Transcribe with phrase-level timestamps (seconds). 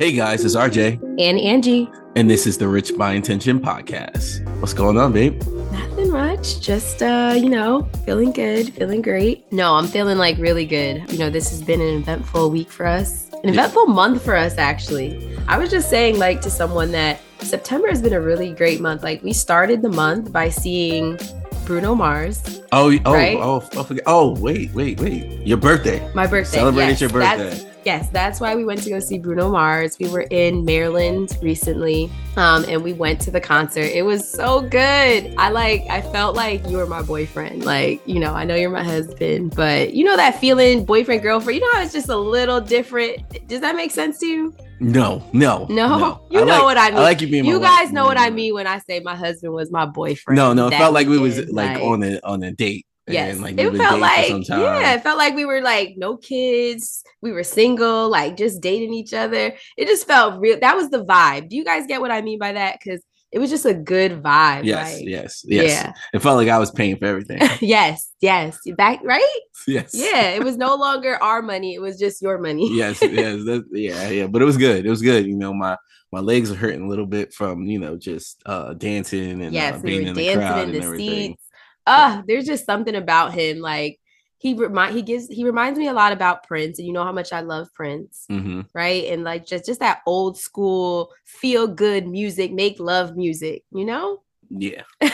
[0.00, 1.00] Hey guys, it's RJ.
[1.20, 1.88] And Angie.
[2.16, 4.44] And this is the Rich by Intention podcast.
[4.60, 5.40] What's going on, babe?
[5.70, 6.60] Nothing much.
[6.60, 9.50] Just, uh, you know, feeling good, feeling great.
[9.52, 11.10] No, I'm feeling like really good.
[11.12, 13.94] You know, this has been an eventful week for us, an eventful yeah.
[13.94, 15.36] month for us, actually.
[15.46, 19.04] I was just saying, like, to someone that September has been a really great month.
[19.04, 21.16] Like, we started the month by seeing
[21.64, 22.60] Bruno Mars.
[22.72, 23.36] Oh, oh, right?
[23.38, 25.24] oh, oh, oh, wait, wait, wait.
[25.46, 26.10] Your birthday.
[26.14, 26.58] My birthday.
[26.58, 27.73] Celebrated yes, your birthday.
[27.84, 29.98] Yes, that's why we went to go see Bruno Mars.
[29.98, 33.84] We were in Maryland recently, um, and we went to the concert.
[33.84, 35.34] It was so good.
[35.36, 37.64] I like, I felt like you were my boyfriend.
[37.64, 41.56] Like, you know, I know you're my husband, but you know that feeling, boyfriend, girlfriend.
[41.56, 43.48] You know how it's just a little different.
[43.48, 44.54] Does that make sense to you?
[44.80, 45.98] No, no, no.
[45.98, 46.20] no.
[46.30, 46.98] You I know like, what I mean.
[46.98, 47.44] I like you being.
[47.44, 47.92] You guys wife.
[47.92, 50.36] know what I mean when I say my husband was my boyfriend.
[50.36, 50.68] No, no.
[50.68, 52.86] It felt like we was like, like on a on a date.
[53.06, 57.32] Yes, like it felt like yeah, it felt like we were like no kids, we
[57.32, 59.54] were single, like just dating each other.
[59.76, 60.58] It just felt real.
[60.60, 61.50] That was the vibe.
[61.50, 62.78] Do you guys get what I mean by that?
[62.82, 64.64] Because it was just a good vibe.
[64.64, 65.70] Yes, like, yes, yes.
[65.70, 65.92] Yeah.
[66.14, 67.40] It felt like I was paying for everything.
[67.60, 68.58] yes, yes.
[68.76, 69.40] Back right?
[69.66, 69.92] Yes.
[69.94, 70.28] Yeah.
[70.28, 71.74] It was no longer our money.
[71.74, 72.68] It was just your money.
[72.76, 73.40] yes, yes.
[73.72, 74.26] yeah, yeah.
[74.26, 74.84] But it was good.
[74.84, 75.26] It was good.
[75.26, 75.78] You know, my
[76.12, 79.76] my legs are hurting a little bit from, you know, just uh dancing and yes,
[79.76, 81.30] uh, being we in the crowd in and everything.
[81.32, 81.43] Seats
[81.86, 84.00] uh there's just something about him like
[84.44, 87.12] he remind he gives he reminds me a lot about Prince and you know how
[87.12, 88.60] much I love Prince mm-hmm.
[88.74, 89.04] right?
[89.04, 94.22] And like just just that old school feel good music make love music you know?
[94.50, 94.82] Yeah.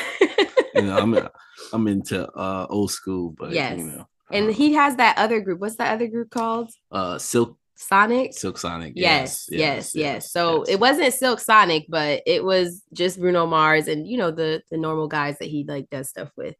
[0.72, 1.28] You know I'm
[1.72, 3.76] I'm into uh old school but yes.
[3.76, 6.70] you know and um, he has that other group what's that other group called?
[6.90, 8.34] Uh Silk Sonic?
[8.34, 8.92] Silk Sonic.
[8.94, 9.60] Yes, yes, yes.
[9.60, 10.32] yes, yes.
[10.32, 10.68] So yes.
[10.68, 14.76] it wasn't Silk Sonic, but it was just Bruno Mars and you know the the
[14.76, 16.54] normal guys that he like does stuff with.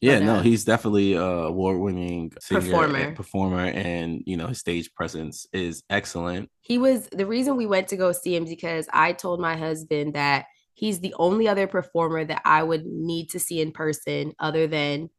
[0.00, 2.98] Yeah, but, no, uh, he's definitely a award-winning performer.
[2.98, 6.50] And performer, and you know his stage presence is excellent.
[6.62, 10.14] He was the reason we went to go see him because I told my husband
[10.14, 14.66] that he's the only other performer that I would need to see in person other
[14.66, 15.10] than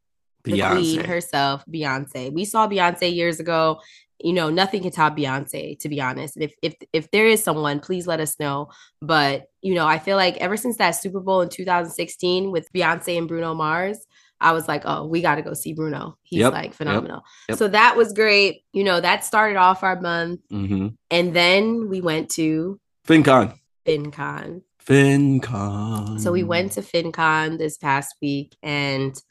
[0.43, 0.57] Beyonce.
[0.57, 2.31] the queen herself, Beyonce.
[2.31, 3.79] We saw Beyonce years ago
[4.23, 6.37] you know, nothing can top Beyonce, to be honest.
[6.37, 8.69] if if if there is someone, please let us know.
[9.01, 13.17] But you know, I feel like ever since that Super Bowl in 2016 with Beyonce
[13.17, 13.99] and Bruno Mars,
[14.39, 16.17] I was like, oh, we got to go see Bruno.
[16.23, 17.17] He's yep, like phenomenal.
[17.17, 17.57] Yep, yep.
[17.57, 18.63] So that was great.
[18.71, 20.87] You know, that started off our month, mm-hmm.
[21.11, 23.57] and then we went to FinCon.
[23.85, 24.61] FinCon.
[24.85, 26.19] FinCon.
[26.19, 29.21] So we went to FinCon this past week, and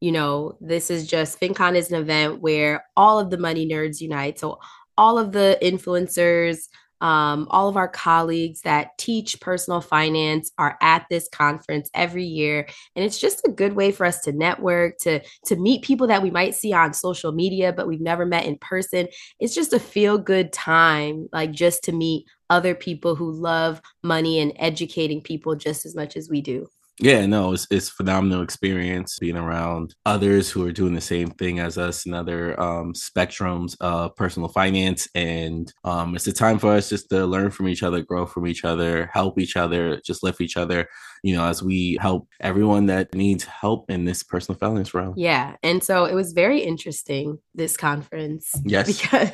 [0.00, 4.00] you know, this is just FinCon is an event where all of the money nerds
[4.00, 4.38] unite.
[4.38, 4.58] So
[4.96, 6.68] all of the influencers,
[7.02, 12.66] um, all of our colleagues that teach personal finance are at this conference every year.
[12.94, 16.22] And it's just a good way for us to network to to meet people that
[16.22, 19.08] we might see on social media but we've never met in person.
[19.38, 24.40] It's just a feel good time like just to meet other people who love money
[24.40, 26.68] and educating people just as much as we do
[27.00, 31.58] yeah, no, it's it's phenomenal experience being around others who are doing the same thing
[31.58, 36.72] as us and other um, spectrums of personal finance, and um, it's a time for
[36.72, 40.22] us just to learn from each other, grow from each other, help each other, just
[40.22, 40.86] lift each other.
[41.22, 45.14] You know, as we help everyone that needs help in this personal finance realm.
[45.16, 48.52] Yeah, and so it was very interesting this conference.
[48.64, 49.32] Yes, because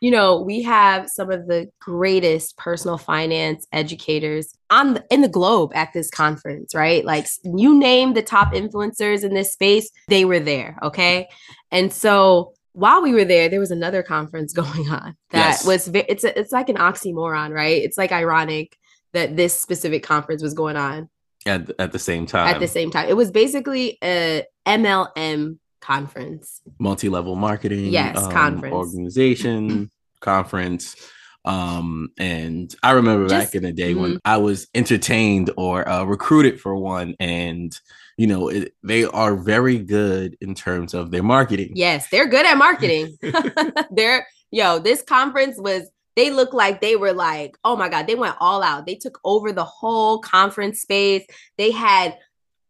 [0.00, 5.28] you know, we have some of the greatest personal finance educators on the, in the
[5.28, 7.04] globe at this conference, right?
[7.04, 11.28] Like you name the top influencers in this space, they were there, okay?
[11.70, 15.66] And so while we were there, there was another conference going on that yes.
[15.66, 17.82] was it's a, it's like an oxymoron, right?
[17.82, 18.76] It's like ironic
[19.12, 21.08] that this specific conference was going on
[21.46, 22.54] at at the same time.
[22.54, 28.74] At the same time, it was basically a MLM conference, multi-level marketing, yes, um, conference,
[28.74, 29.90] organization,
[30.20, 30.96] conference.
[31.44, 34.02] Um, and I remember Just, back in the day mm-hmm.
[34.02, 37.78] when I was entertained or uh, recruited for one, and
[38.16, 41.72] you know, it, they are very good in terms of their marketing.
[41.74, 43.16] Yes, they're good at marketing.
[43.90, 48.16] they're yo, this conference was they look like they were like, oh my God, they
[48.16, 48.86] went all out.
[48.86, 51.24] They took over the whole conference space.
[51.56, 52.18] They had,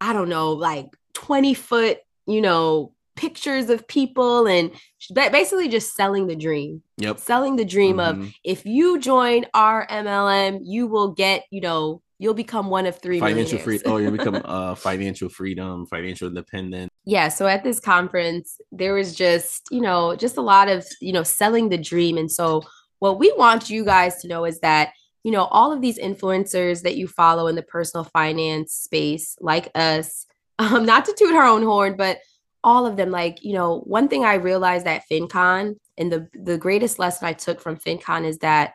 [0.02, 4.70] I don't know, like 20 foot, you know, pictures of people and
[5.12, 6.82] basically just selling the dream.
[6.98, 7.18] Yep.
[7.18, 8.22] Selling the dream mm-hmm.
[8.22, 12.98] of if you join our MLM, you will get, you know, you'll become one of
[12.98, 17.78] three financial free oh you become uh financial freedom financial independence yeah so at this
[17.78, 22.18] conference there was just you know just a lot of you know selling the dream
[22.18, 22.60] and so
[22.98, 24.90] what we want you guys to know is that
[25.22, 29.70] you know all of these influencers that you follow in the personal finance space like
[29.74, 30.26] us
[30.58, 32.18] um not to toot our own horn but
[32.64, 36.56] all of them like you know one thing i realized at fincon And the the
[36.56, 38.74] greatest lesson I took from FinCon is that,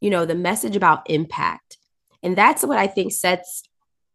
[0.00, 1.78] you know, the message about impact.
[2.22, 3.62] And that's what I think sets,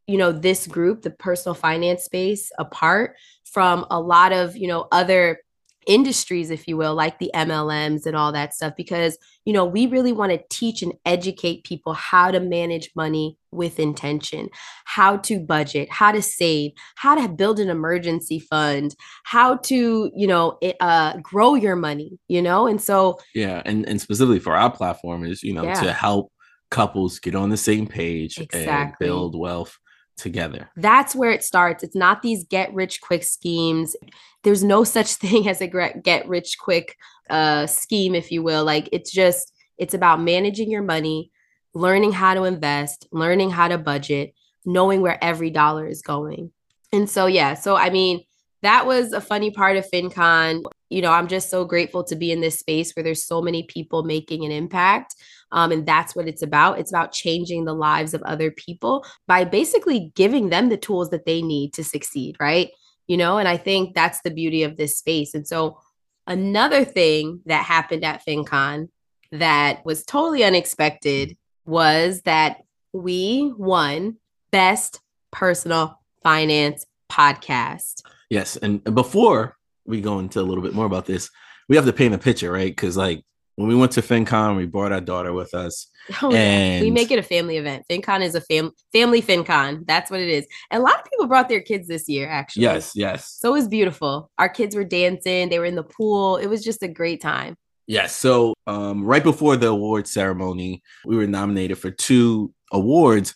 [0.08, 4.88] you know, this group, the personal finance space apart from a lot of, you know,
[4.92, 5.40] other
[5.88, 9.88] industries, if you will, like the MLMs and all that stuff, because, you know, we
[9.88, 14.50] really want to teach and educate people how to manage money with intention,
[14.86, 20.28] how to budget, how to save, how to build an emergency fund, how to, you
[20.28, 22.68] know, uh, grow your money, you know?
[22.68, 23.62] And so, yeah.
[23.66, 25.82] And, and specifically for our platform is, you know, Yeah.
[25.82, 26.32] to help
[26.70, 29.76] couples get on the same page and build wealth
[30.20, 30.70] together.
[30.76, 31.84] that's where it starts.
[31.84, 33.96] It's not these get rich quick schemes.
[34.44, 36.96] There's no such thing as a get rich quick
[37.30, 38.64] uh, scheme, if you will.
[38.64, 41.32] Like it's just, it's about managing your money,
[41.74, 44.34] learning how to invest, learning how to budget,
[44.66, 46.52] knowing where every dollar is going.
[46.92, 48.24] And so, yeah, so I mean,
[48.62, 50.64] that was a funny part of FinCon.
[50.90, 53.64] You know, I'm just so grateful to be in this space where there's so many
[53.64, 55.16] people making an impact.
[55.52, 56.80] Um, and that's what it's about.
[56.80, 61.26] It's about changing the lives of other people by basically giving them the tools that
[61.26, 62.70] they need to succeed, right?
[63.08, 65.34] You know, and I think that's the beauty of this space.
[65.34, 65.80] And so,
[66.28, 68.90] another thing that happened at FinCon
[69.32, 71.36] that was totally unexpected
[71.66, 72.58] was that
[72.94, 74.18] we won
[74.52, 75.00] Best
[75.32, 78.04] Personal Finance Podcast.
[78.30, 78.58] Yes.
[78.58, 81.30] And before we go into a little bit more about this,
[81.68, 82.76] we have to paint a picture, right?
[82.76, 83.24] Because like
[83.60, 85.88] when we went to FinCon, we brought our daughter with us.
[86.24, 86.40] Oh, yeah.
[86.40, 87.86] And we make it a family event.
[87.88, 89.86] FinCon is a fam- family FinCon.
[89.86, 90.48] That's what it is.
[90.72, 92.64] And a lot of people brought their kids this year, actually.
[92.64, 93.32] yes, yes.
[93.32, 94.32] So it was beautiful.
[94.40, 96.38] Our kids were dancing, they were in the pool.
[96.38, 97.58] It was just a great time.
[97.86, 98.16] Yes.
[98.16, 103.36] So um, right before the award ceremony, we were nominated for two awards.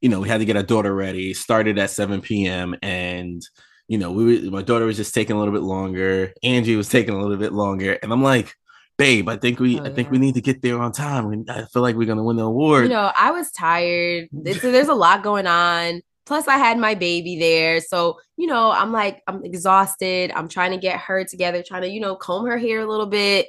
[0.00, 1.34] You know, we had to get our daughter ready.
[1.34, 2.76] Started at 7 p.m.
[2.82, 3.42] and
[3.88, 6.32] you know, we were, my daughter was just taking a little bit longer.
[6.42, 8.54] Angie was taking a little bit longer, and I'm like,
[8.96, 10.12] babe, I think we, Oh, I think yeah.
[10.12, 11.44] we oh, need to get there on time.
[11.48, 12.84] I feel like we're gonna win the award.
[12.84, 14.28] You know, I was tired.
[14.44, 16.02] It's, there's a lot going on.
[16.24, 17.80] Plus, I had my baby there.
[17.80, 20.32] So, you know, I'm like, I'm exhausted.
[20.34, 23.06] I'm trying to get her together, trying to, you know, comb her hair a little
[23.06, 23.46] bit.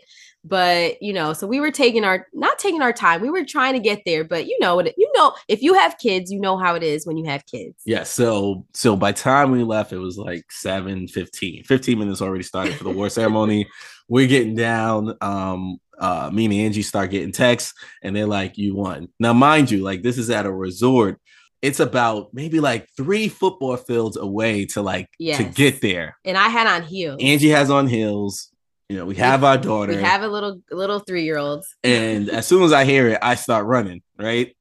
[0.48, 3.22] But, you know, so we were taking our, not taking our time.
[3.22, 4.24] We were trying to get there.
[4.24, 7.06] But, you know, it- you know, if you have kids, you know how it is
[7.06, 7.76] when you have kids.
[7.86, 11.64] Yeah, so so by time we left, it was like 7 15.
[11.64, 13.68] 15 minutes already started for the war ceremony.
[14.08, 15.16] We're getting down.
[15.22, 17.74] Um, uh, me and Angie start getting texts,
[18.04, 19.10] and they're like, You won.
[19.20, 21.20] Now, mind you, like this is at a resort.
[21.64, 26.16] It's about maybe like three football fields away to like to get there.
[26.24, 27.18] And I had on heels.
[27.20, 28.50] Angie has on heels.
[28.90, 29.94] You know, we have our daughter.
[29.94, 31.76] We have a little, little three year olds.
[31.84, 34.56] and as soon as I hear it, I start running, right?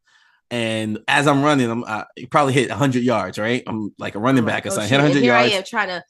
[0.51, 3.63] And as I'm running, I'm I probably hit 100 yards, right?
[3.67, 5.53] I'm like a running oh back, so I hit 100 yards.
[5.53, 6.05] I am trying to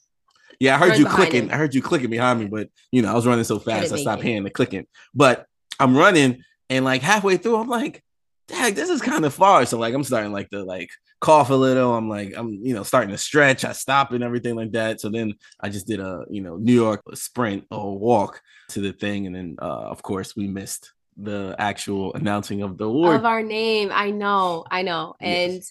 [0.60, 1.44] Yeah, I heard you clicking.
[1.44, 1.50] him.
[1.50, 4.00] I heard you clicking behind me, but you know, I was running so fast, I
[4.00, 4.26] stopped it.
[4.26, 4.86] hearing the clicking.
[5.14, 5.46] But
[5.78, 8.02] I'm running, and like halfway through, I'm like,
[8.48, 10.90] "Dang, this is kind of far." So like, I'm starting like the like
[11.20, 11.94] cough a little.
[11.94, 13.64] I'm like, I'm you know starting to stretch.
[13.64, 15.00] I stop and everything like that.
[15.00, 18.40] So then I just did a you know New York sprint or walk
[18.70, 22.84] to the thing, and then uh, of course we missed the actual announcing of the
[22.84, 23.16] award.
[23.16, 23.90] of our name.
[23.92, 25.14] I know, I know.
[25.20, 25.52] Yes.
[25.54, 25.62] And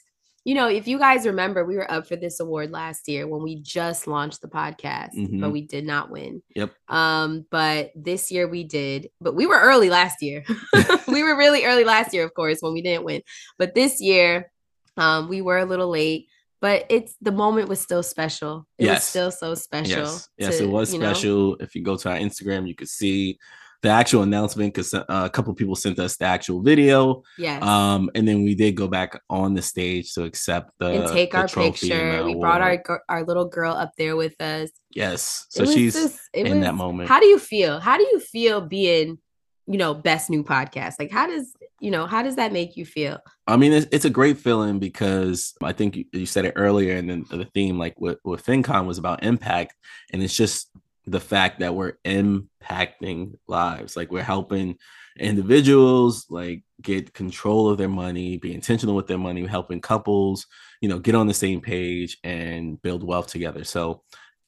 [0.43, 3.41] you know, if you guys remember, we were up for this award last year when
[3.41, 5.41] we just launched the podcast, Mhm.
[5.41, 6.43] but we did not win.
[6.55, 6.71] Yep.
[6.87, 10.43] Um, but this year we did, but we were early last year.
[11.07, 13.23] we were really early last year, of course, when we didn't win.
[13.57, 14.51] But this year,
[14.97, 16.27] um, we were a little late.
[16.61, 18.65] But it's the moment was still special.
[18.79, 19.09] It was Yes.
[19.09, 20.03] still so special.
[20.03, 21.55] Yes, yes, to, it was you know, special.
[21.59, 23.37] If you go to our Instagram, you could see
[23.83, 27.21] the actual announcement because uh, a couple people sent us the actual video.
[27.37, 27.61] Yes.
[27.61, 31.33] Um, and then we did go back on the stage to accept the and take
[31.33, 32.23] the our trophy picture.
[32.23, 34.71] We brought our our little girl up there with us.
[34.89, 35.45] yes.
[35.49, 37.09] So she's just- in that moment.
[37.09, 37.79] How do you feel?
[37.79, 39.19] How do you feel being,
[39.67, 40.95] you know, best new podcast?
[40.99, 43.19] Like, how does you know how does that make you feel?
[43.47, 46.95] I mean, it's, it's a great feeling because I think you, you said it earlier,
[46.95, 49.75] and then the theme, like with, with FinCon, was about impact,
[50.11, 50.69] and it's just
[51.07, 54.77] the fact that we're impacting lives, like we're helping
[55.17, 60.47] individuals like get control of their money, be intentional with their money, helping couples,
[60.81, 63.63] you know, get on the same page and build wealth together.
[63.63, 64.01] So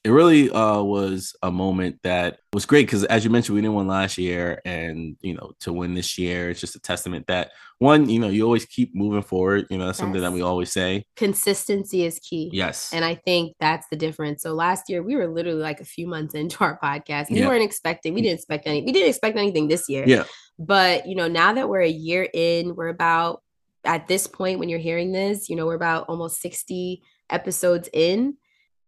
[0.04, 3.75] it really uh, was a moment that was great because, as you mentioned, we didn't
[3.75, 7.51] win last year, and you know, to win this year, it's just a testament that
[7.80, 9.68] one, you know, you always keep moving forward.
[9.70, 11.04] You know, that's something that we always say.
[11.16, 12.50] Consistency is key.
[12.54, 14.42] Yes, And I think that's the difference.
[14.42, 17.30] So last year we were literally like a few months into our podcast.
[17.30, 17.48] We Yeah.
[17.48, 20.06] weren't expecting, we didn't expect any, we didn't expect anything this year.
[20.08, 20.24] yeah,
[20.58, 23.44] But you know, now that we're a year in, we're about
[23.84, 28.38] at this point when you're hearing this, you know, we're about almost 60 episodes in.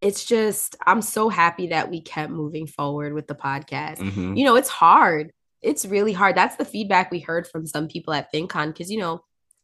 [0.01, 3.97] It's just I'm so happy that we kept moving forward with the podcast.
[3.97, 4.37] Mhm.
[4.37, 5.31] You know, it's hard.
[5.61, 6.35] It's really hard.
[6.37, 9.21] That's the feedback we heard from some people at FinCon because you know,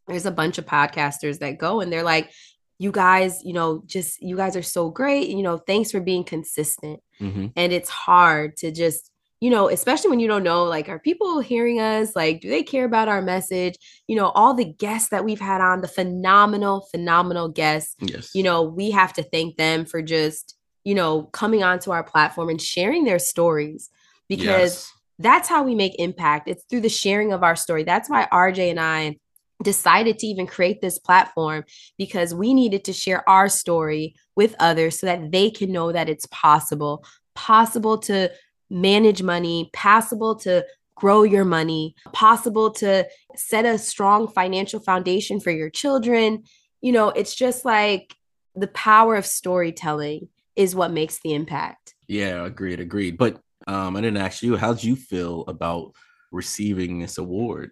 [0.08, 2.32] there's a bunch of podcasters that go and they're like,
[2.78, 5.30] you guys, you know, just you guys are so great.
[5.30, 7.00] You know, thanks for being consistent.
[7.22, 7.54] Mhm.
[7.56, 9.10] And it's hard to just,
[9.46, 12.16] you know, especially when you don't know, like, are people hearing us?
[12.16, 13.76] Like, do they care about our message?
[14.08, 18.34] You know, all the guests that we've had on, the phenomenal, phenomenal guests, Yes.
[18.34, 22.50] you know, we have to thank them for just, you know, coming onto our platform
[22.50, 23.92] and sharing their stories
[24.28, 24.92] because Yes.
[25.20, 26.48] that's how we make impact.
[26.48, 27.84] It's through the sharing of our story.
[27.84, 29.18] That's why RJ and I
[29.62, 31.66] decided to even create this platform
[32.00, 36.10] because we needed to share our story with others so that they can know that
[36.10, 38.32] it's possible, possible to
[38.70, 45.52] manage money, possible to grow your money, possible to set a strong financial foundation for
[45.52, 46.44] your children.
[46.82, 48.16] You know, it's just like
[48.56, 51.96] the power of storytelling is what makes the impact.
[52.08, 53.18] Yeah, agreed, agreed.
[53.18, 55.92] But um, I didn't ask you, how'd you feel about
[56.32, 57.72] receiving this award?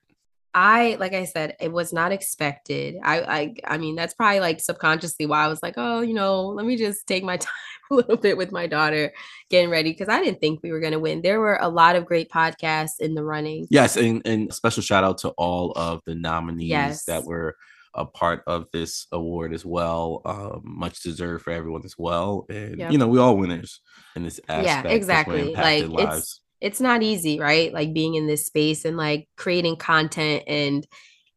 [0.56, 2.96] I like I said, it was not expected.
[3.04, 6.48] I I I mean, that's probably like subconsciously why I was like, oh, you know,
[6.48, 7.52] let me just take my time
[7.92, 9.12] a little bit with my daughter
[9.50, 11.22] getting ready because I didn't think we were gonna win.
[11.22, 13.68] There were a lot of great podcasts in the running.
[13.70, 17.06] Yes, and, and special shout out to all of the nominees Yes.
[17.06, 17.56] that were
[17.96, 20.22] a part of this award as well.
[20.26, 22.46] Um, much deserved for everyone as well.
[22.50, 22.92] And Yep.
[22.92, 23.82] you know, we all winners
[24.16, 24.88] in this aspect.
[24.88, 25.54] Yeah, exactly.
[25.54, 26.18] Like, lives.
[26.18, 26.42] it's
[26.80, 27.74] not easy, right?
[27.74, 30.88] Like being in this space and like creating content and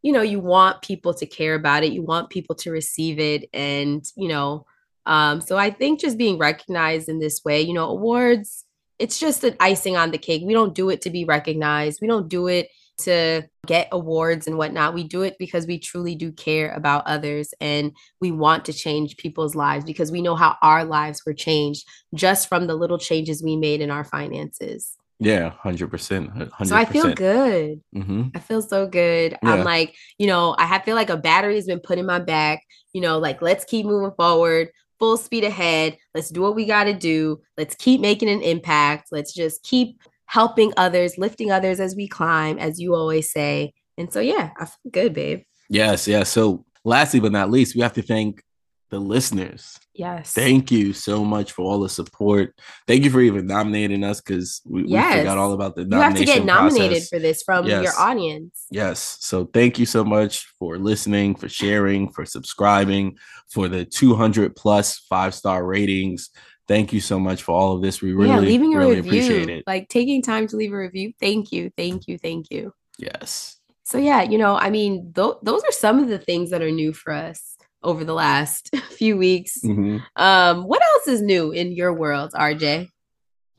[0.03, 3.49] you know, you want people to care about it, you want people to receive it
[3.53, 4.65] and, you know,
[5.05, 8.65] um so I think just being recognized in this way, you know, awards
[8.99, 10.43] it's just an icing on the cake.
[10.45, 12.01] We don't do it to be recognized.
[12.01, 14.95] We don't do it to get awards and whatnot.
[14.95, 19.19] We do it because we truly do care about others and we want to change
[19.19, 23.43] people's lives because we know how our lives were changed just from the little changes
[23.43, 24.97] we made in our finances.
[25.19, 26.31] Yeah, hundred percent.
[26.65, 27.81] So I feel good.
[27.95, 29.33] hmm I feel so good.
[29.43, 29.53] Yeah.
[29.53, 32.19] I'm like, you know, I have- feel like a battery has been put in my
[32.19, 32.63] back.
[32.93, 34.69] You know, like let's keep moving forward,
[34.99, 35.97] full speed ahead.
[36.15, 37.41] Let's do what we got to do.
[37.57, 39.09] Let's keep making an impact.
[39.11, 43.73] Let's just keep helping others, lifting others as we climb, as you always say.
[43.97, 45.43] And so, yeah, I feel good, babe.
[45.71, 46.29] Yes, yes.
[46.29, 48.43] So lastly but not least, we have to thank
[48.91, 49.79] the listeners.
[49.95, 50.33] Yes.
[50.33, 52.55] Thank you so much for all the support.
[52.87, 56.15] Thank you for even nominating us because we, we forgot all about the you have
[56.15, 57.09] to get nominated process.
[57.09, 58.67] for this from your audience.
[58.71, 59.19] Yes.
[59.21, 63.17] So thank you so much for listening, for sharing, for subscribing,
[63.51, 66.31] for the 200 plus five star ratings.
[66.69, 68.03] Thank you so much for all of this.
[68.03, 69.65] We really, yeah, leaving a really review, appreciate it.
[69.67, 71.13] like taking time to leave a review.
[71.21, 72.73] Thank you, thank you, thank you.
[72.99, 73.57] yes.
[73.85, 76.73] So yeah, you know, I mean, th- those are some of the things that are
[76.73, 77.56] new for us
[77.87, 79.61] over the last few weeks.
[79.65, 80.03] Mhm.
[80.17, 82.89] Um, what else is new in your world, RJ?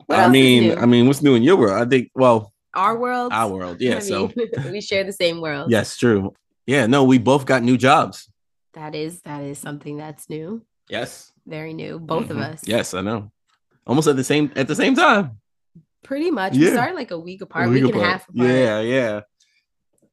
[0.06, 0.78] What I mean.
[0.78, 1.80] I mean, what's new in your world?
[1.80, 3.32] I think, well, our world.
[3.32, 3.80] our world.
[3.80, 3.96] Yeah.
[3.96, 5.70] I so, mean, we share the same world.
[5.70, 6.32] yes, true.
[6.66, 6.86] Yeah.
[6.86, 8.28] No, we both got new jobs.
[8.74, 11.32] that is that is something that's new, Yes.
[11.46, 11.98] very new.
[11.98, 12.52] Both of Mhm.
[12.52, 12.60] us.
[12.64, 13.30] Yes, I know.
[13.86, 15.40] Almost at the same at the same time.
[16.04, 16.52] pretty much.
[16.56, 18.48] We started like a week apart, A week, week and a half apart.
[18.48, 19.20] Yeah, yeah.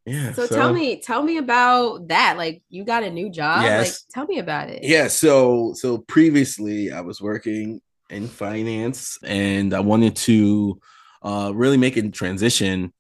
[0.06, 0.34] Yeah.
[0.34, 2.38] So, tell me, tell me about that.
[2.38, 3.64] Like you got a new job.
[3.64, 4.84] Like tell me about it.
[4.84, 10.80] Yeah, so so previously I was working in finance and I wanted to
[11.24, 12.94] uh really make a transition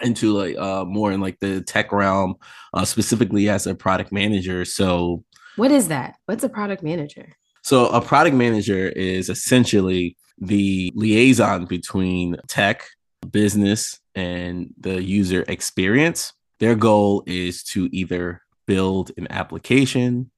[0.00, 2.36] into like uh more in like the tech realm,
[2.74, 4.64] uh specifically as a product manager.
[4.64, 5.24] So
[5.56, 6.14] What is that?
[6.26, 7.34] What's a product manager?
[7.64, 12.84] so a product manager is essentially the liaison between tech,
[13.30, 16.32] business, and the user experience.
[16.62, 20.30] Their goal is to either build an application,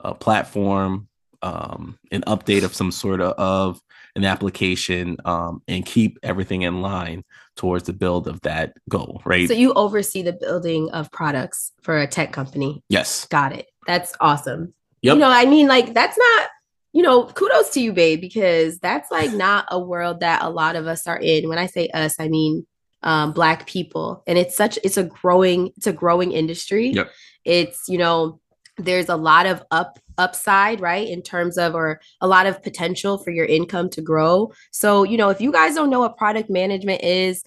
[0.00, 1.08] a platform,
[1.42, 3.82] um, an update of some sort of, of
[4.14, 7.24] an application, um, and keep everything in line
[7.56, 9.48] towards the build of that goal, right?
[9.48, 12.82] So you oversee the building of products for a tech company.
[12.88, 13.26] yes.
[13.26, 13.66] Got it.
[13.86, 14.72] That's awesome.
[15.02, 15.16] Yep.
[15.16, 16.48] You know, I mean, like that's not,
[16.94, 20.74] you know, kudos to you, babe, because that's like not a world that a lot
[20.74, 21.50] of us are in.
[21.50, 22.66] When I say us, I mean
[23.06, 24.22] um black people.
[24.26, 26.90] And it's such it's a growing, it's a growing industry.
[26.90, 27.10] Yep.
[27.44, 28.40] It's, you know,
[28.76, 31.08] there's a lot of up upside, right?
[31.08, 34.52] In terms of or a lot of potential for your income to grow.
[34.72, 37.42] So, you know, if you guys don't know what product management is,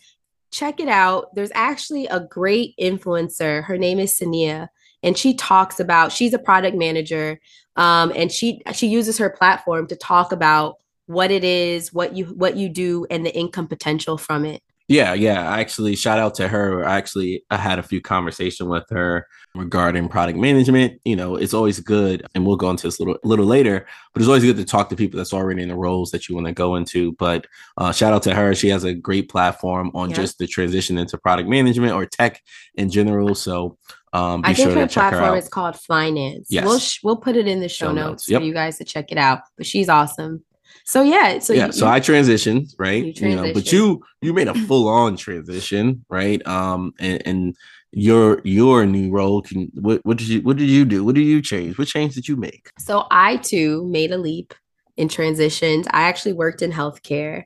[0.52, 1.36] check it out.
[1.36, 3.64] There's actually a great influencer.
[3.64, 4.70] Her name is Sania
[5.04, 7.40] and she talks about she's a product manager
[7.76, 10.76] um, and she she uses her platform to talk about
[11.06, 15.14] what it is what you what you do and the income potential from it Yeah,
[15.14, 15.48] yeah.
[15.48, 16.84] I actually shout out to her.
[16.84, 21.00] I actually I had a few conversation with her regarding product management.
[21.06, 24.22] You know, it's always good, and we'll go into this a little little later, but
[24.22, 26.48] it's always good to talk to people that's already in the roles that you want
[26.48, 27.12] to go into.
[27.14, 27.46] But
[27.78, 28.56] uh, shout out to her.
[28.56, 30.16] She has a great platform on yeah.
[30.16, 32.42] just the transition into product management or tech
[32.74, 33.36] in general.
[33.36, 33.78] So
[34.12, 36.48] um, I think sure her platform her is called Finance.
[36.50, 36.66] Yes.
[36.66, 38.30] We'll sh- we'll put it in the show, show notes, notes.
[38.30, 38.42] Yep.
[38.42, 39.42] for you guys to check it out.
[39.56, 40.44] But she's awesome.
[40.90, 43.16] So yeah, so yeah, you, so I transitioned, right?
[43.16, 46.44] You, you, know, but you you made a full on transition, right?
[46.48, 47.56] Um, and, and
[47.92, 51.04] your your new role can what what did you what did you do?
[51.06, 51.78] What did you change?
[51.78, 52.72] What change did you make?
[52.80, 54.56] So I too made a leap
[54.98, 55.86] in transitions.
[55.92, 57.44] I actually worked in healthcare,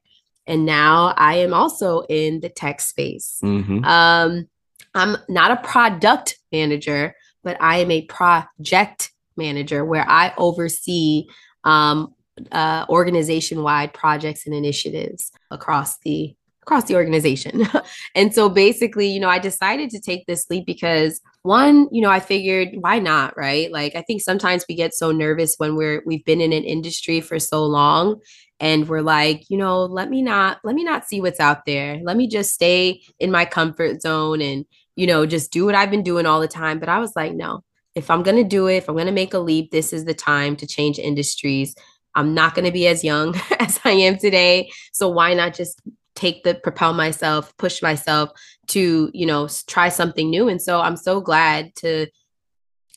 [0.48, 3.42] and now I am also in the tech space.
[3.44, 3.84] Mm-hmm.
[3.84, 4.48] Um,
[4.96, 11.26] I'm not a product manager, but I am a project manager where I oversee
[11.66, 12.14] um,
[12.52, 17.68] uh, organization-wide projects and initiatives across the across the organization.
[18.16, 22.10] and so basically, you know, I decided to take this leap because one, you know,
[22.10, 23.72] I figured why not, right?
[23.72, 27.22] Like I think sometimes we get so nervous when we're we've been in an industry
[27.22, 28.22] for so long
[28.60, 32.00] and we're like, you know, let me not let me not see what's out there.
[32.02, 35.92] Let me just stay in my comfort zone and, you know, just do what I've
[35.92, 37.64] been doing all the time, but I was like, no.
[37.96, 40.06] If I'm going to do it, if I'm going to make a leap, this is
[40.06, 41.76] the time to change industries
[42.16, 44.72] I'm not going to be as young as I am today.
[44.92, 45.82] So why not just
[46.16, 48.30] take the propel myself, push myself
[48.68, 50.48] to, you know, try something new.
[50.48, 52.08] And so I'm so glad to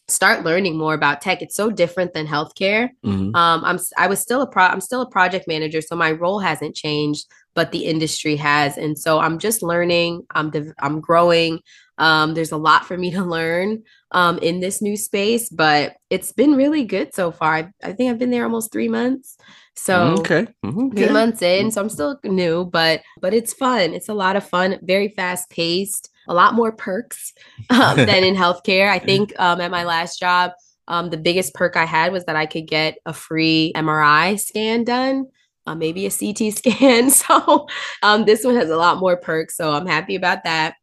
[0.09, 1.43] start learning more about tech.
[1.43, 2.91] It's so different than healthcare.
[3.05, 3.35] Mm-hmm.
[3.35, 6.39] Um, I'm I was still a pro I'm still a project manager, so my role
[6.39, 8.77] hasn't changed, but the industry has.
[8.77, 10.25] And so I'm just learning.
[10.31, 11.61] I'm de- I'm growing.
[11.99, 13.83] Um, there's a lot for me to learn
[14.13, 17.55] um, in this new space, but it's been really good so far.
[17.55, 19.37] I, I think I've been there almost three months.
[19.75, 20.47] So okay.
[20.65, 20.97] Mm-hmm.
[20.97, 21.71] three months in.
[21.71, 23.95] So I'm still new, but but it's fun.
[23.95, 27.33] It's a lot of fun, very fast paced, a lot more perks
[27.71, 28.91] um, than in healthcare.
[28.91, 30.53] I think um, at my last job,
[30.89, 34.85] um, the biggest perk I had was that I could get a free MRI scan
[34.85, 35.27] done.
[35.67, 37.11] Uh, maybe a CT scan.
[37.11, 37.67] So
[38.03, 39.57] um, this one has a lot more perks.
[39.57, 40.77] So I'm happy about that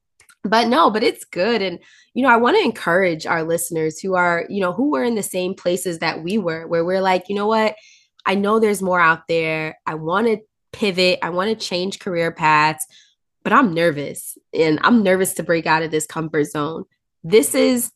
[0.44, 1.80] but no but it's good and
[2.14, 5.16] you know i want to encourage our listeners who are you know who were in
[5.16, 7.76] the same places that we were where we're like you know what
[8.26, 10.38] i know there's more out there i want to
[10.72, 12.86] pivot i want to change career paths
[13.44, 16.84] but i'm nervous and i'm nervous to break out of this comfort zone
[17.24, 17.92] this is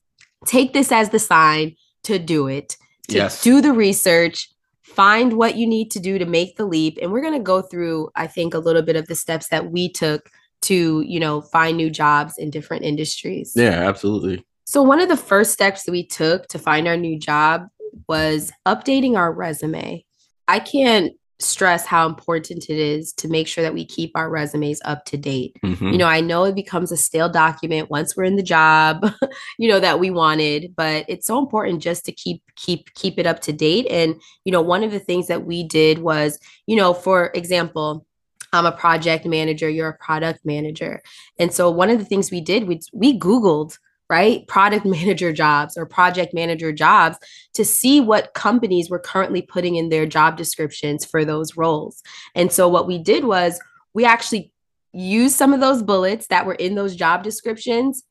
[0.46, 2.78] take this as the sign to do it
[3.10, 3.42] to yes.
[3.42, 4.50] do the research
[4.98, 7.62] find what you need to do to make the leap and we're going to go
[7.62, 10.30] through i think a little bit of the steps that we took
[10.62, 13.54] to, you know, find new jobs in different industries.
[13.56, 14.44] Yeah, absolutely.
[14.66, 17.68] So, one of the first steps that we took to find our new job
[18.08, 20.04] was updating our resume.
[20.48, 24.82] I can't stress how important it is to make sure that we keep our resumes
[24.86, 25.56] up to date.
[25.64, 25.90] Mm-hmm.
[25.90, 29.06] You know, I know it becomes a stale document once we're in the job,
[29.58, 33.28] you know, that we wanted, but it's so important just to keep keep keep it
[33.28, 36.76] up to date and you know, one of the things that we did was, you
[36.76, 38.06] know, for example,
[38.54, 41.02] I'm a project manager, you're a product manager.
[41.38, 43.78] And so one of the things we did, we we Googled,
[44.10, 47.18] right, product manager jobs or project manager jobs
[47.54, 52.02] to see what companies were currently putting in their job descriptions for those roles.
[52.36, 53.60] And so what we did was
[53.94, 54.52] we actually
[54.94, 58.04] used some of those bullets that were in those job descriptions.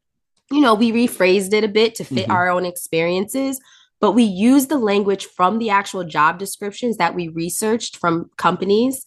[0.51, 2.33] You know, we rephrased it a bit to fit mm-hmm.
[2.33, 3.61] our own experiences,
[4.01, 9.05] but we used the language from the actual job descriptions that we researched from companies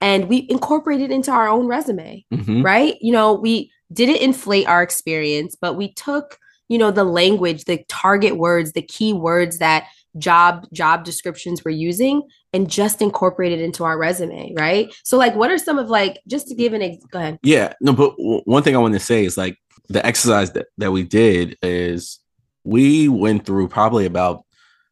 [0.00, 2.62] and we incorporated into our own resume, mm-hmm.
[2.62, 2.96] right?
[3.00, 7.84] You know, we didn't inflate our experience, but we took, you know, the language, the
[7.88, 12.22] target words, the key words that job job descriptions were using
[12.52, 14.94] and just incorporated into our resume, right?
[15.04, 17.38] So like what are some of like just to give an ex- go ahead.
[17.42, 20.66] Yeah, no, but w- one thing I want to say is like the exercise that,
[20.78, 22.20] that we did is
[22.64, 24.44] we went through probably about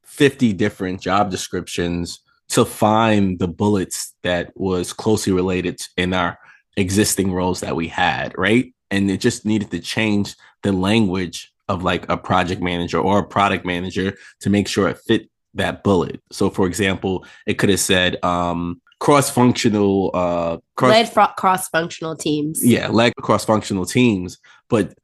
[0.05, 6.39] 50 different job descriptions to find the bullets that was closely related in our
[6.77, 8.73] existing roles that we had, right?
[8.91, 13.27] And it just needed to change the language of like a project manager or a
[13.27, 16.21] product manager to make sure it fit that bullet.
[16.31, 22.65] So for example, it could have said um cross-functional uh cross- led fr- cross-functional teams.
[22.65, 24.95] Yeah, led cross-functional teams, but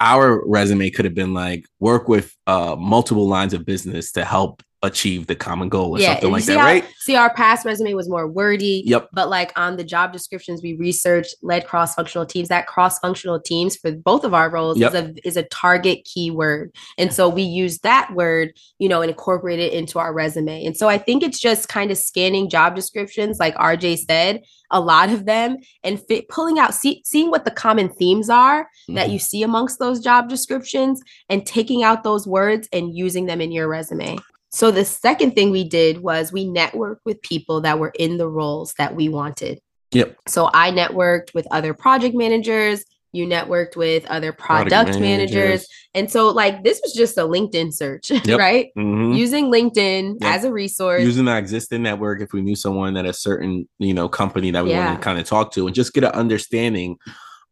[0.00, 4.62] our resume could have been like work with uh multiple lines of business to help
[4.82, 6.84] achieved the common goal or Yeah, something like see that, how- right?
[7.00, 8.82] See, our past resume was more wordy.
[8.86, 9.10] Yep.
[9.12, 12.48] But like on the job descriptions we researched, led cross-functional teams.
[12.48, 14.94] That cross-functional teams for both of our roles Yep.
[14.94, 19.10] is a is a target keyword, and so we use that word, you know, and
[19.10, 20.64] incorporate it into our resume.
[20.64, 24.80] And so I think it's just kind of scanning job descriptions, like RJ said, a
[24.80, 29.08] lot of them, and fit, pulling out, see, seeing what the common themes are that
[29.08, 29.12] Mhm.
[29.12, 33.52] you see amongst those job descriptions, and taking out those words and using them in
[33.52, 34.16] your resume.
[34.50, 38.28] So the second thing we did was we networked with people that were in the
[38.28, 39.60] roles that we wanted.
[39.92, 40.16] Yep.
[40.28, 45.66] So I networked with other project managers, you networked with other product, managers.
[45.94, 48.38] And so like this was just a LinkedIn search, Yep.
[48.38, 48.70] right?
[48.76, 49.16] Mhm.
[49.16, 50.30] Using LinkedIn Yep.
[50.34, 51.02] as a resource.
[51.02, 54.64] using our existing network if we knew someone at a certain you know company that
[54.64, 54.86] we Yeah.
[54.86, 56.96] want to kind of talk to and just get an understanding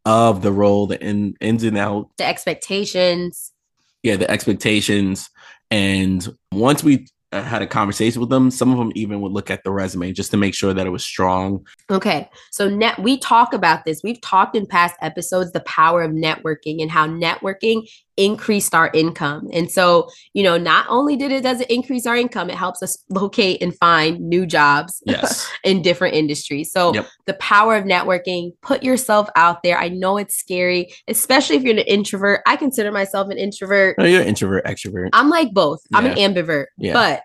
[0.04, 3.52] of the role the in, ins and out the expectations.
[4.04, 5.28] yeah the expectations
[5.70, 9.62] and once we had a conversation with them some of them even would look at
[9.62, 12.28] the resume just to make sure that it was strong Okay.
[12.50, 14.02] So net we talk about this.
[14.04, 17.88] We've talked in past episodes the power of networking and how networking
[18.18, 19.48] increased our income.
[19.54, 22.82] And so, you know, not only did it does it increase our income, it helps
[22.82, 26.70] us locate and find new jobs yes in different industries.
[26.72, 27.06] So Yep.
[27.26, 29.78] the power of networking, put yourself out there.
[29.78, 32.42] I know it's scary, especially if you're an introvert.
[32.46, 33.96] I consider myself an introvert.
[33.98, 35.80] oh, you're an introvert extrovert I'm like both.
[35.94, 36.92] I'm an ambivert, Yeah.
[36.92, 37.17] but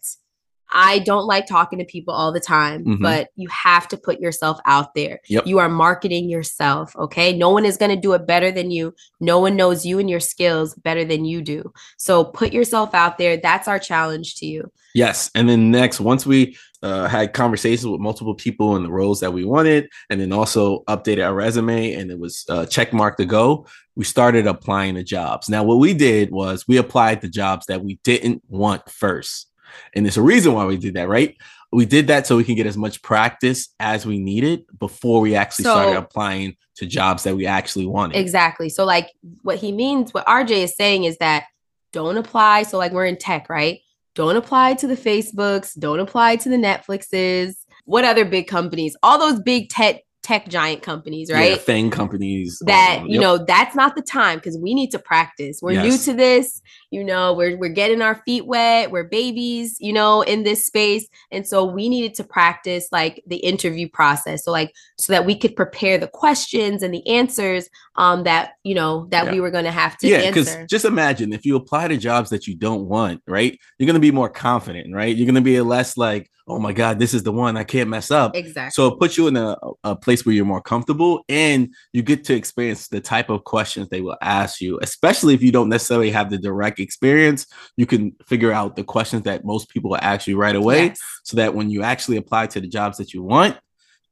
[0.76, 3.00] I don't like talking to people all the time, Mhm.
[3.00, 5.20] but you have to put yourself out there.
[5.30, 5.46] Yep.
[5.46, 7.32] You are marketing yourself, okay?
[7.38, 8.96] No one is going to do it better than you.
[9.20, 11.72] No one knows you and your skills better than you do.
[12.00, 13.38] So put yourself out there.
[13.38, 14.72] That's our challenge to you.
[14.96, 15.30] Yes.
[15.36, 19.32] And then next, once we uh, had conversations with multiple people in the roles that
[19.32, 23.26] we wanted, and then also updated our resume and it was uh, check mark to
[23.26, 25.50] go, we started applying the jobs.
[25.50, 29.48] Now, what we did was we applied the jobs that we didn't want first.
[29.94, 31.36] And there's a reason why we did that, right?
[31.72, 35.36] We did that so we can get as much practice as we needed before we
[35.36, 38.18] actually So- started applying to jobs that we actually wanted.
[38.18, 38.70] Exactly.
[38.70, 41.46] So, like, what he means, what RJ is saying is that
[41.92, 42.64] don't apply.
[42.64, 43.80] So, like, we're in tech, right?
[44.16, 47.56] Don't apply to the Facebooks, don't apply to the Netflixes.
[47.86, 48.96] What other big companies?
[49.04, 51.62] All those big tech tech giant companies, Yeah, right?
[51.62, 52.60] FANG companies.
[52.66, 53.22] that um, you yep.
[53.22, 57.04] know that's not the time because we need to practice we're new to this you
[57.04, 61.46] know we're we're getting our feet wet we're babies you know in this space and
[61.46, 65.56] so we needed to practice like the interview process so like so that we could
[65.56, 69.32] prepare the questions and the answers um that you know that Yeah.
[69.34, 72.30] we were going to have to yeah, because just imagine if you apply to jobs
[72.30, 73.60] that you don't want, right?
[73.78, 75.14] You're gonna be more confident, right?
[75.16, 78.12] You're gonna be less like, oh my god, this is the one I can't mess
[78.12, 78.36] up.
[78.36, 82.02] exactly So it puts you in a, a place where you're more comfortable and you
[82.04, 85.70] get to experience the type of questions they will ask you, especially if you don't
[85.70, 87.46] necessarily have the direct experience.
[87.78, 91.00] You can figure out the questions that most people will ask you right away Yes.
[91.24, 93.58] so that when you actually apply to the jobs that you want,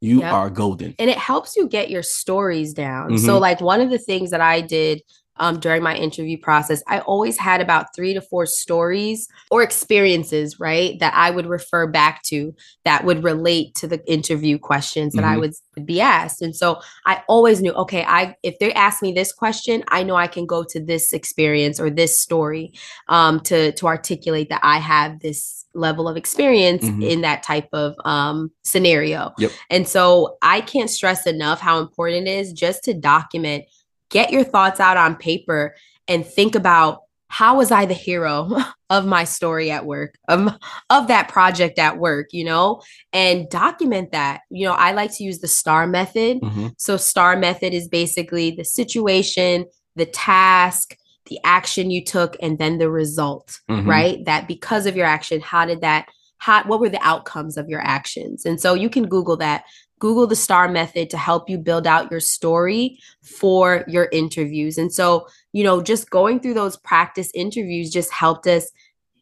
[0.00, 0.32] you Yep.
[0.32, 0.94] are golden.
[0.98, 3.12] and it helps you get your stories down.
[3.12, 3.18] Mhm.
[3.26, 5.00] So, like one of the things that I did
[5.42, 10.58] um, during my interview process, I always had about three to four stories or experiences,
[10.60, 15.24] right, that I would refer back to that would relate to the interview questions that
[15.24, 15.40] I Mhm.
[15.40, 15.52] would,
[15.86, 16.42] be asked.
[16.42, 20.16] And so I always knew, okay, I if they ask me this question, I know
[20.16, 22.72] I can go to this experience or this story
[23.08, 27.02] um, to to articulate that I have this level of experience Mhm.
[27.12, 29.32] in that type of um, scenario.
[29.38, 29.50] Yep.
[29.70, 33.64] And so I can't stress enough how important it is just to document,
[34.12, 35.74] get your thoughts out on paper,
[36.06, 38.50] and think about how was I the hero
[38.90, 40.54] of my story at work, of,
[40.90, 44.42] of that project at work, you know, and document that.
[44.50, 46.40] You know, I like to use the STAR method.
[46.42, 46.74] Mhm.
[46.76, 49.64] So, STAR method is basically the situation,
[49.96, 50.94] the task,
[51.26, 53.86] the action you took, and then the result, Mhm.
[53.86, 54.24] right?
[54.26, 57.80] That because of your action, how did that, how, what were the outcomes of your
[57.80, 58.44] actions?
[58.44, 59.64] And so you can Google that.
[60.02, 64.76] Google the STAR method to help you build out your story for your interviews.
[64.76, 68.68] And so, you know, just going through those practice interviews just helped us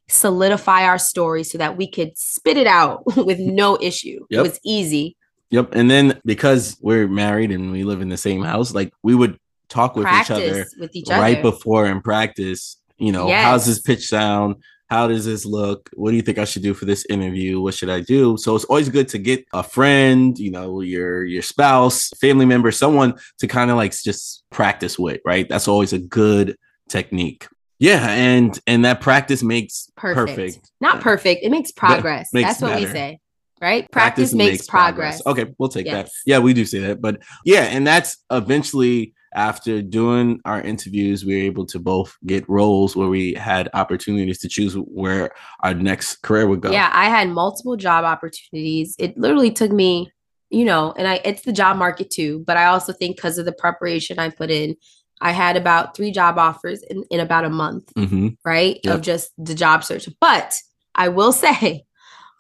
[0.08, 4.24] solidify our story so that we could spit it out with no issue.
[4.30, 4.38] Yep.
[4.38, 5.18] It was easy.
[5.50, 5.74] Yep.
[5.74, 9.38] And then because we're married and we live in the same house, like we would
[9.68, 11.20] talk with each other with each other.
[11.20, 12.78] right before in practice.
[12.96, 14.56] You know, how's this pitch sound?
[14.90, 15.88] How does this look?
[15.94, 17.60] What do you think I should do for this interview?
[17.60, 18.36] What should I do?
[18.36, 22.72] So it's always good to get a friend, you know, your your spouse, family member,
[22.72, 25.48] someone to kind of like just practice with, right?
[25.48, 26.56] That's always a good
[26.88, 27.46] technique.
[27.78, 30.36] Yeah, and and that practice makes perfect.
[30.36, 30.72] perfect.
[30.80, 31.44] Not perfect.
[31.44, 32.32] It makes progress.
[32.32, 33.20] makes That's what we say.
[33.60, 33.88] Right?
[33.92, 35.24] Practice, makes, progress.
[35.26, 36.08] Okay, we'll take that.
[36.24, 37.00] Yeah, we do say that.
[37.00, 42.48] But yeah, and that's eventually after doing our interviews, we were able to both get
[42.48, 46.70] roles where we had opportunities to choose where our next career would go.
[46.70, 48.96] Yeah, I had multiple job opportunities.
[48.98, 50.12] It literally took me,
[50.50, 53.44] you know, and I it's the job market too, but I also think because of
[53.44, 54.76] the preparation I put in,
[55.20, 58.28] I had about three job offers in, in about a month, Mm-hmm.
[58.44, 58.80] right?
[58.82, 58.94] Yep.
[58.94, 60.08] Of just the job search.
[60.20, 60.58] But
[60.94, 61.84] I will say,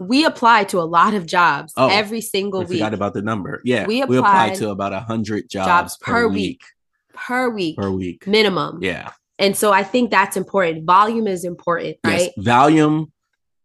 [0.00, 3.20] we apply to a lot of jobs Oh, every single We week forgot about the
[3.22, 3.60] number.
[3.64, 6.34] Yeah, We we applied applied to about a hundred jobs, jobs per, per week.
[6.36, 6.62] week.
[7.14, 8.26] Per week, Per week.
[8.26, 8.78] minimum.
[8.82, 9.10] Yeah.
[9.38, 10.84] And so I think that's important.
[10.84, 12.30] Volume is important, right?
[12.36, 12.44] Yes.
[12.44, 13.10] Volume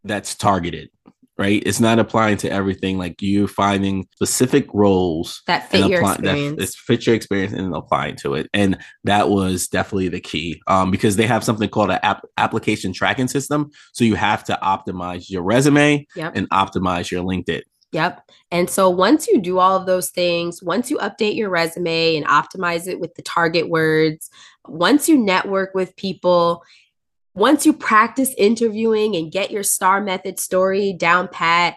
[0.06, 0.90] that's targeted,
[1.38, 1.62] right?
[1.66, 2.98] It's not applying to everything.
[2.98, 6.56] Like you finding specific roles That fit your apply- experience.
[6.58, 8.50] That it's fit your experience and applying to it.
[8.54, 12.94] And that was definitely the key um, because they have something called an app- application
[12.94, 13.70] tracking system.
[13.94, 16.38] So you have to optimize your resume Yep.
[16.38, 17.64] and optimize your LinkedIn.
[17.92, 18.30] Yep.
[18.52, 22.26] And so once you do all of those things, once you update your resume and
[22.26, 24.30] optimize it with the target words,
[24.68, 26.64] once you network with people,
[27.34, 31.76] once you practice interviewing and get your star method story down pat,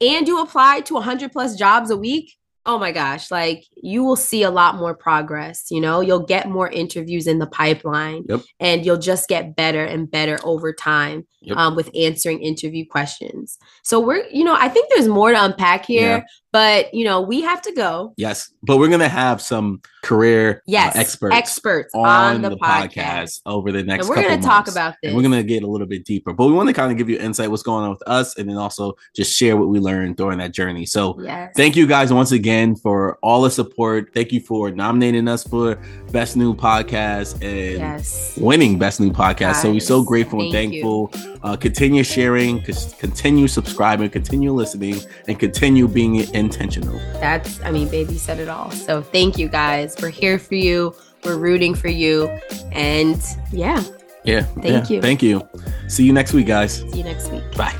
[0.00, 4.16] and you apply to 100 plus jobs a week, oh my gosh, like you will
[4.16, 5.66] see a lot more progress.
[5.70, 8.40] You know, you'll get more interviews in the pipeline Yep.
[8.60, 11.56] and you'll just get better and better over time Yep.
[11.56, 13.56] um, with answering interview questions.
[13.84, 16.22] So we're, you know, I think there's more to unpack here, Yeah.
[16.56, 18.14] But you know, we have to go.
[18.16, 18.50] Yes.
[18.62, 22.56] But we're going to have some career uh, Yes, experts, experts on, on, the, the,
[22.56, 22.94] podcast.
[22.94, 23.40] podcast.
[23.44, 25.12] over the next And we're to talk about this.
[25.12, 27.10] We're going to get a little bit deeper, but we want to kind of give
[27.10, 30.16] you insight what's going on with us and then also just share what we learned
[30.16, 30.86] during that journey.
[30.86, 31.52] So yes.
[31.56, 34.14] thank you guys once again for all the support.
[34.14, 35.78] Thank you for nominating us for
[36.10, 38.38] Best New Podcast and Yes.
[38.38, 39.56] winning Best New Podcast.
[39.56, 41.12] so we're so Guys, grateful and thankful.
[41.42, 42.62] Uh, continue sharing,
[42.98, 44.96] continue subscribing, continue listening,
[45.28, 46.98] and continue being intentional.
[47.20, 48.70] That's, I mean, baby said it all.
[48.70, 49.94] So thank you guys.
[50.00, 50.94] We're here for you.
[51.24, 52.28] We're rooting for you.
[52.72, 53.20] And
[53.52, 53.82] yeah,
[54.24, 54.42] Yeah.
[54.42, 54.96] Thank yeah.
[54.96, 55.02] you.
[55.02, 55.46] Thank you.
[55.88, 56.80] See you next week, guys.
[56.90, 57.44] see you next week.
[57.56, 57.74] Bye.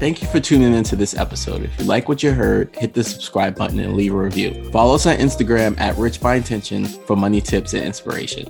[0.00, 1.62] Thank you for tuning into this episode.
[1.64, 4.70] If you like what you heard, hit the subscribe button and leave a review.
[4.70, 8.48] Follow us on Instagram at Rich by Intention for money tips and inspiration.